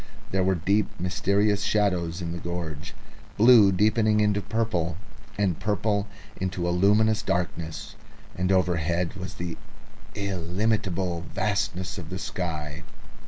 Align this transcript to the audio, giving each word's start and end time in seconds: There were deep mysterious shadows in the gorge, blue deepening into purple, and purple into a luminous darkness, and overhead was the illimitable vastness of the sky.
There 0.31 0.43
were 0.43 0.55
deep 0.55 0.87
mysterious 0.99 1.61
shadows 1.61 2.23
in 2.23 2.31
the 2.31 2.39
gorge, 2.39 2.95
blue 3.37 3.71
deepening 3.71 4.19
into 4.19 4.41
purple, 4.41 4.97
and 5.37 5.59
purple 5.59 6.07
into 6.37 6.67
a 6.67 6.71
luminous 6.71 7.21
darkness, 7.21 7.93
and 8.35 8.51
overhead 8.51 9.13
was 9.13 9.35
the 9.35 9.59
illimitable 10.15 11.21
vastness 11.35 11.99
of 11.99 12.09
the 12.09 12.17
sky. 12.17 12.81